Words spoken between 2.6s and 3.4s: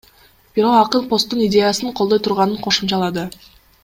кошумчалады.